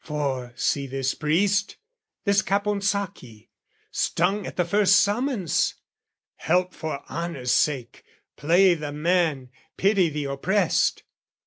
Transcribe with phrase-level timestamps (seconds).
[0.00, 1.76] For see this priest,
[2.24, 3.50] this Caponsacchi,
[3.90, 5.74] stung At the first summons,
[6.36, 8.02] "Help for honour's sake,
[8.38, 11.02] "Play the man, pity the oppressed!"